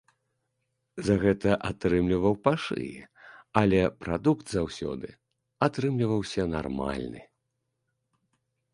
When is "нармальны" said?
6.59-7.21